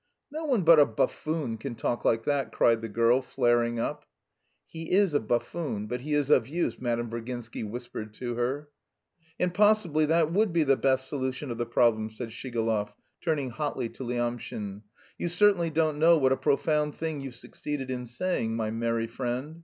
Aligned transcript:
"No 0.31 0.45
one 0.45 0.63
but 0.63 0.79
a 0.79 0.85
buffoon 0.87 1.59
can 1.59 1.75
talk 1.75 2.03
like 2.03 2.23
that!" 2.23 2.51
cried 2.51 2.81
the 2.81 2.89
girl, 2.89 3.21
flaring 3.21 3.79
up. 3.79 4.07
"He 4.65 4.89
is 4.93 5.13
a 5.13 5.19
buffoon, 5.19 5.85
but 5.85 6.01
he 6.01 6.15
is 6.15 6.31
of 6.31 6.47
use," 6.47 6.81
Madame 6.81 7.07
Virginsky 7.11 7.63
whispered 7.63 8.15
to 8.15 8.33
her. 8.33 8.69
"And 9.39 9.53
possibly 9.53 10.07
that 10.07 10.33
would 10.33 10.51
be 10.53 10.63
the 10.63 10.75
best 10.75 11.07
solution 11.07 11.51
of 11.51 11.59
the 11.59 11.67
problem," 11.67 12.09
said 12.09 12.29
Shigalov, 12.31 12.95
turning 13.21 13.51
hotly 13.51 13.89
to 13.89 14.03
Lyamshin. 14.03 14.81
"You 15.19 15.27
certainly 15.27 15.69
don't 15.69 15.99
know 15.99 16.17
what 16.17 16.31
a 16.31 16.35
profound 16.35 16.95
thing 16.95 17.21
you've 17.21 17.35
succeeded 17.35 17.91
in 17.91 18.07
saying, 18.07 18.55
my 18.55 18.71
merry 18.71 19.05
friend. 19.05 19.59